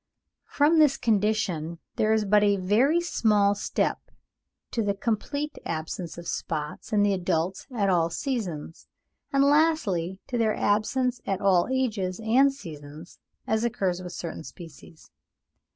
From 0.47 0.79
this 0.79 0.97
condition 0.97 1.77
there 1.95 2.11
is 2.11 2.25
but 2.25 2.43
a 2.43 2.55
very 2.57 3.01
small 3.01 3.53
step 3.53 4.09
to 4.71 4.81
the 4.81 4.95
complete 4.95 5.59
absence 5.63 6.17
of 6.17 6.27
spots 6.27 6.91
in 6.91 7.03
the 7.03 7.13
adults 7.13 7.67
at 7.71 7.87
all 7.87 8.09
seasons; 8.09 8.87
and, 9.31 9.43
lastly, 9.43 10.19
to 10.25 10.39
their 10.39 10.55
absence 10.55 11.21
at 11.27 11.39
all 11.39 11.67
ages 11.71 12.19
and 12.19 12.51
seasons, 12.51 13.19
as 13.45 13.63
occurs 13.63 14.01
with 14.01 14.11
certain 14.13 14.43
species. 14.43 15.11